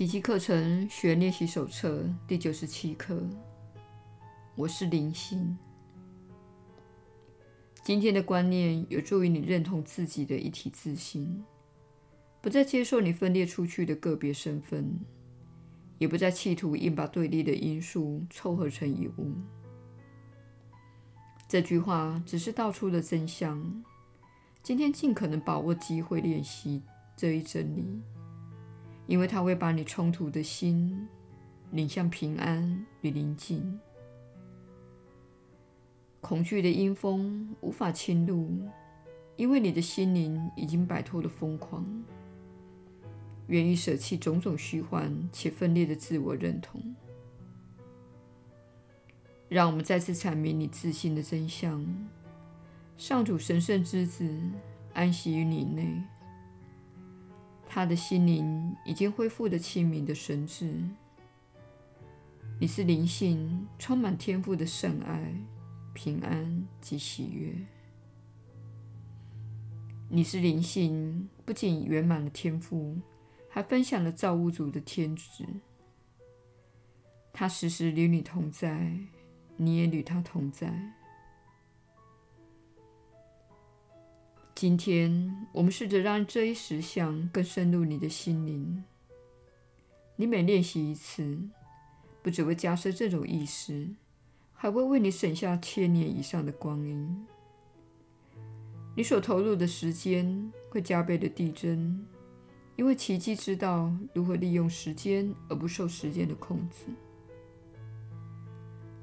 [0.00, 3.22] 奇迹课程学练习手册第九十七课。
[4.54, 5.54] 我是灵性。
[7.84, 11.44] 今天的观念有助于你认同自己的一体自性，
[12.40, 14.98] 不再接受你分裂出去的个别身份，
[15.98, 19.34] 也不再企图硬把对立的因素凑合成一物。
[21.46, 23.84] 这句话只是道出了真相。
[24.62, 26.82] 今天尽可能把握机会练习
[27.14, 28.00] 这一真理。
[29.10, 31.08] 因为它会把你冲突的心
[31.72, 33.80] 领向平安与宁静，
[36.20, 38.48] 恐惧的阴风无法侵入，
[39.34, 41.84] 因为你的心灵已经摆脱了疯狂，
[43.48, 46.80] 愿意舍弃种种虚幻且分裂的自我认同。
[49.48, 51.84] 让我们再次阐明你自信的真相：
[52.96, 54.32] 上主神圣之子
[54.94, 56.00] 安息于你内。
[57.72, 60.74] 他的心灵已经恢复了清明的神智。
[62.58, 65.32] 你是灵性，充满天赋的圣爱、
[65.94, 67.54] 平安及喜悦。
[70.08, 72.98] 你是灵性，不仅圆满了天赋，
[73.48, 75.46] 还分享了造物主的天职。
[77.32, 78.98] 他时时与你同在，
[79.56, 80.92] 你也与他同在。
[84.60, 88.84] 今天，我们试着让这一实相更深入你的心灵。
[90.16, 91.38] 你每练习一次，
[92.22, 93.88] 不只会加深这种意识，
[94.52, 97.26] 还会为你省下千年以上的光阴。
[98.94, 102.06] 你所投入的时间会加倍的递增，
[102.76, 106.92] 因为奇迹知道如何利用时间而不受时间的控制。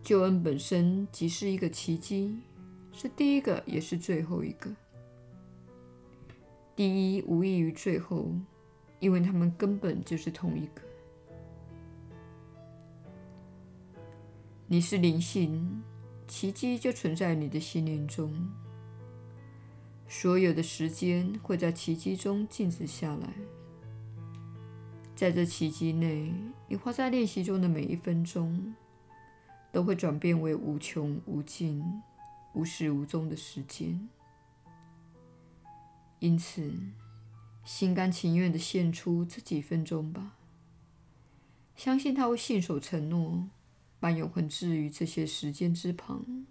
[0.00, 2.38] 救恩本身即是一个奇迹，
[2.92, 4.70] 是第一个，也是最后一个。
[6.80, 8.32] 第一无异于最后，
[9.00, 10.80] 因为他们根本就是同一个。
[14.66, 15.82] 你是灵性，
[16.26, 18.32] 奇迹就存在你的心灵中。
[20.08, 23.28] 所有的时间会在奇迹中静止下来，
[25.14, 26.32] 在这奇迹内，
[26.66, 28.74] 你花在练习中的每一分钟，
[29.70, 31.84] 都会转变为无穷无尽、
[32.54, 34.08] 无始无终的时间。
[36.20, 36.72] 因此，
[37.64, 40.36] 心甘情愿地献出这几分钟吧。
[41.74, 43.48] 相信他会信守承诺，
[43.98, 46.46] 把永恒置于这些时间之旁。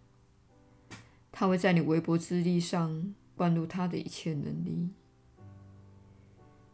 [1.31, 4.90] 他会在你微薄之力上灌入他的一切能力。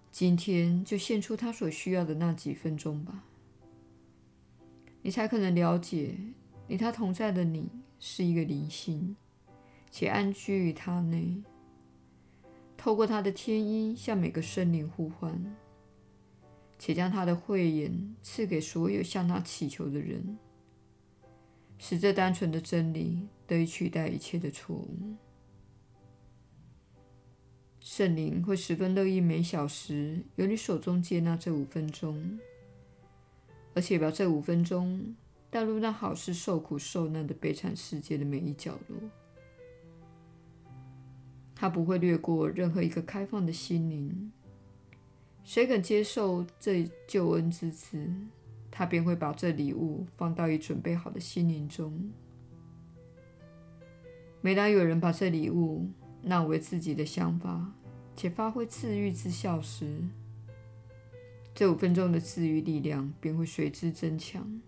[0.09, 3.25] 今天就献出他所需要的那几分钟吧，
[5.01, 6.15] 你才可能了解，
[6.69, 7.69] 与他同在的你
[7.99, 9.17] 是一个灵性，
[9.91, 11.43] 且安居于他内。
[12.85, 15.43] 透过他的天音向每个生灵呼唤，
[16.77, 20.37] 且将他的慧眼赐给所有向他祈求的人，
[21.79, 25.15] 使这单纯的真理得以取代一切的错误。
[27.79, 32.39] 圣灵会十分乐意每小时由你手中接纳这五分钟，
[33.73, 35.15] 而且把这五分钟
[35.49, 38.99] 带入那好事受苦受难的悲惨世界的每一角落。
[41.55, 44.31] 他不会略过任何一个开放的心灵。
[45.43, 48.05] 谁肯接受这救恩之子，
[48.69, 52.11] 他便会把这礼物放到已准备好的心灵中。
[54.41, 55.87] 每当有人把这礼物
[56.21, 57.71] 纳为自己的想法，
[58.15, 60.03] 且发挥治愈之效时，
[61.53, 64.61] 这五分钟的治愈力量便会随之增强。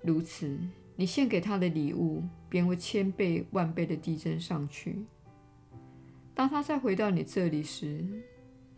[0.00, 0.56] 如此。
[0.96, 5.04] 你献给他的礼物便会千倍万倍地递增上去。
[6.34, 8.04] 当他再回到你这里时，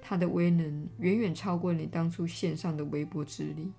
[0.00, 3.72] 他的威能远远超过你当初献上的微薄之力，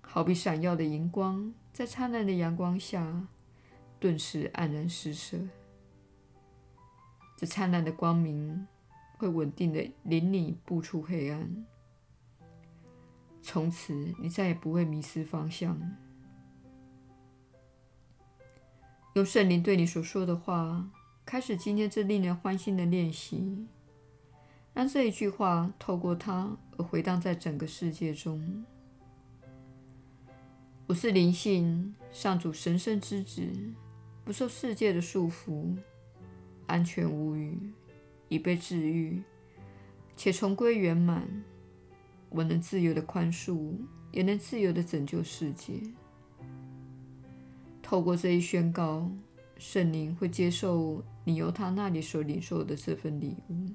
[0.00, 3.26] 好比闪耀的荧光，在灿烂的阳光下
[4.00, 5.38] 顿时黯然失色。
[7.36, 8.66] 这灿烂的光明
[9.16, 11.66] 会稳定地领你步出黑暗，
[13.42, 15.80] 从此你再也不会迷失方向。
[19.14, 20.88] 用圣灵对你所说的话，
[21.26, 23.66] 开始今天这令人欢欣的练习，
[24.72, 28.64] 让这一句话透过它而回荡在整个世界中。
[30.86, 33.46] 我是灵性，上主神圣之子，
[34.24, 35.76] 不受世界的束缚，
[36.66, 37.58] 安全无虞，
[38.30, 39.22] 已被治愈，
[40.16, 41.44] 且重归圆满。
[42.30, 43.76] 我能自由地宽恕，
[44.10, 45.74] 也能自由地拯救世界。
[47.92, 49.06] 透过这一宣告，
[49.58, 53.66] 圣灵会接受你由他那里所领受的这份礼物。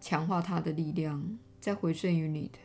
[0.00, 2.58] 强化他的力量，再回赠于你的。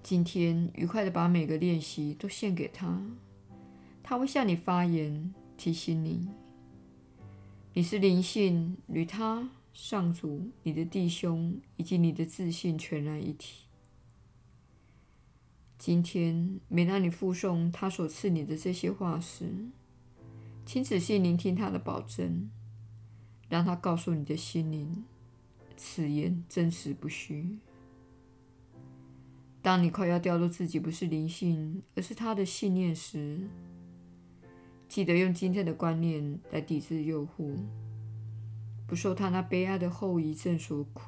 [0.00, 3.04] 今天，愉快的把每个练习都献给他，
[4.00, 6.28] 他会向你发言，提醒你，
[7.72, 13.63] 你是灵性与他、上主、你的弟兄以及你的自信全然一体。
[15.86, 19.52] 今天，每当你复诵他所赐你的这些话时，
[20.64, 22.48] 请仔细聆听他的保证，
[23.50, 25.04] 让他告诉你的心灵，
[25.76, 27.58] 此言真实不虚。
[29.60, 33.46] 当你快要掉入自己不是灵性，而是他的信念时，
[34.88, 37.58] 记得用今天的观念来抵制诱惑，
[38.86, 41.02] 不受他那悲哀的后遗症所苦。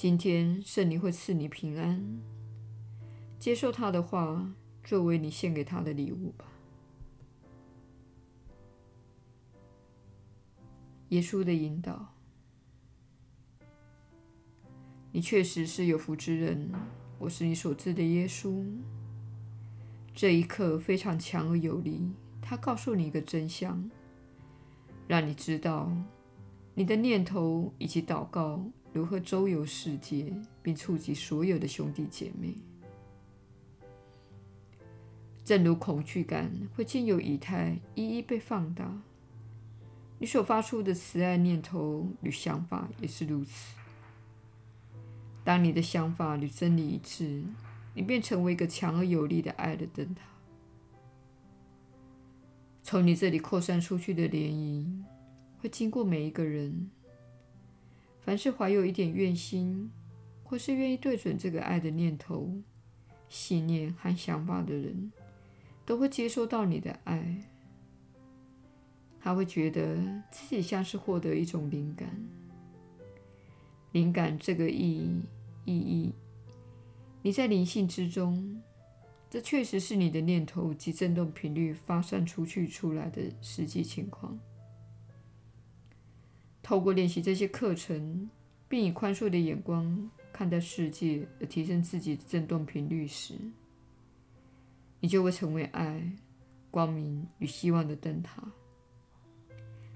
[0.00, 2.20] 今天圣灵会赐你平安，
[3.36, 4.48] 接受他的话
[4.84, 6.44] 作为你献给他的礼物吧。
[11.08, 12.14] 耶稣的引导。
[15.10, 16.70] 你确实是有福之人，
[17.18, 18.64] 我是你所知的耶稣。
[20.14, 22.08] 这一刻非常强而有力，
[22.40, 23.90] 他告诉你一个真相，
[25.08, 25.90] 让你知道
[26.78, 30.32] 你的念头以及祷告如何周游世界，
[30.62, 32.54] 并触及所有的兄弟姐妹。
[35.44, 38.96] 正如恐惧感会经由以太一一被放大，
[40.20, 43.74] 你所发出的慈爱念头与想法也是如此。
[45.42, 47.42] 当你的想法与真理一致，
[47.92, 50.22] 你便成为一个强而有力的爱的灯塔。
[52.84, 54.86] 从你这里扩散出去的涟漪，
[55.60, 56.90] 会经过每一个人。
[58.20, 59.90] 凡是怀有一点愿心，
[60.42, 62.52] 或是愿意对准这个爱的念头、
[63.28, 65.12] 信念和想法的人，
[65.86, 67.36] 都会接收到你的爱。
[69.20, 69.96] 他会觉得
[70.30, 72.08] 自己像是获得一种灵感。
[73.92, 75.22] 灵感这个意义。
[75.64, 76.14] 意义，
[77.20, 78.58] 你在灵性之中，
[79.28, 84.38] 这确实是你的念头及振动频率发散出去出来的实际情况。
[86.68, 88.28] 透过练习这些课程，
[88.68, 93.32] 并以宽恕的眼光看待世界，而提升自己的振动频率时，
[95.00, 96.12] 你就会成为爱、
[96.70, 98.42] 光明与希望的灯塔，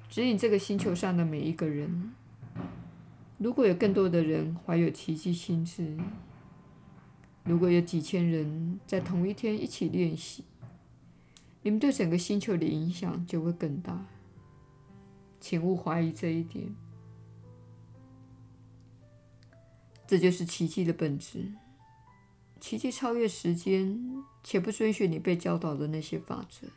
[0.09, 2.15] 指引这个星球上的每一个人。
[3.37, 5.95] 如果有更多的人怀有奇迹心智，
[7.45, 10.43] 如果有几千人在同一天一起练习，
[11.61, 14.07] 你们对整个星球的影响就会更大。
[15.53, 16.75] 请勿怀疑这一点。
[20.07, 21.53] 这就是奇迹的本质。
[22.59, 26.69] 奇迹超越时间，且不遵循你被教导的那些法则。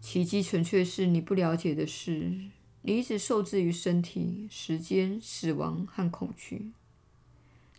[0.00, 2.38] 奇迹纯粹是你不了解的事。
[2.82, 6.70] 你一直受制于身体、时间、死亡和恐惧，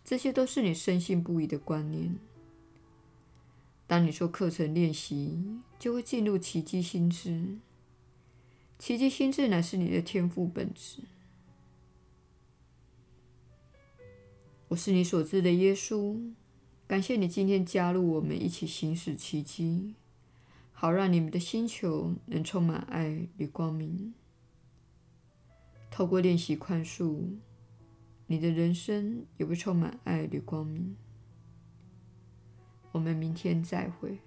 [0.04, 2.18] 这些都是你深信不疑的观念。
[3.86, 7.56] 当你说课程练习，就会进入奇迹心智。
[8.82, 11.04] 奇迹心智乃是你的天赋本质。
[14.66, 16.32] 我是你所知的耶稣，
[16.88, 19.94] 感谢你今天加入我们一起行使奇迹，
[20.72, 24.14] 好让你们的星球能充满爱与光明。
[25.88, 27.36] 透过练习宽恕，
[28.26, 30.96] 你的人生也会充满爱与光明。
[32.90, 34.18] 我们明天再会。